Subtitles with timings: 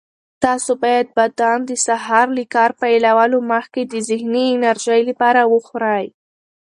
[0.43, 6.05] تاسو باید بادام د سهار له کار پیلولو مخکې د ذهني انرژۍ لپاره وخورئ.